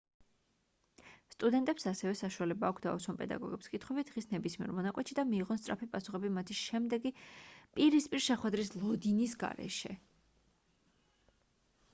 [1.33, 6.59] სტუდენტებს ასევე საშუალება აქვთ დაუსვან პედაგოგებს კითხვები დღის ნებისმიერ მონაკვეთში და მიიღონ სწრაფი პასუხები მათი
[6.63, 7.15] შემდეგი
[7.77, 9.95] პირისპირ შეხვედრის ლოდინის გარეშე